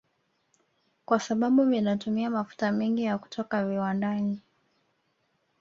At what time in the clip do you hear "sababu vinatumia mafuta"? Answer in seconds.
1.19-2.71